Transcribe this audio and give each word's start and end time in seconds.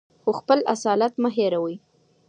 خو 0.21 0.29
خپل 0.39 0.59
اصالت 0.73 1.13
مه 1.21 1.29
هېروئ. 1.35 1.75